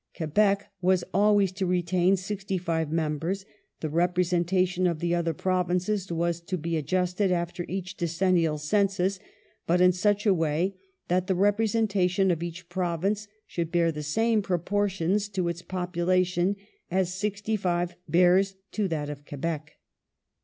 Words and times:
Quebec 0.17 0.71
was 0.81 1.03
always 1.13 1.51
to 1.51 1.67
retain 1.67 2.17
65 2.17 2.91
members; 2.91 3.45
the 3.81 3.89
representation 3.91 4.87
of 4.87 4.97
the 4.97 5.13
other 5.13 5.31
Provinces 5.31 6.11
was 6.11 6.41
to 6.41 6.57
be 6.57 6.71
readjusted 6.73 7.31
after 7.31 7.65
each 7.67 7.97
decennial 7.97 8.57
census, 8.57 9.19
but 9.67 9.79
in 9.79 9.91
such 9.91 10.25
a 10.25 10.33
way 10.33 10.75
that 11.07 11.27
the 11.27 11.35
representation 11.35 12.31
of 12.31 12.41
each 12.41 12.67
Province 12.67 13.27
should 13.45 13.71
bear 13.71 13.91
the 13.91 14.01
same 14.01 14.41
proportions 14.41 15.29
to 15.29 15.47
its 15.47 15.61
population 15.61 16.55
as 16.89 17.13
65 17.13 17.95
bears 18.09 18.55
to 18.71 18.87
that 18.87 19.07
of 19.07 19.23
Quebec.' 19.23 19.73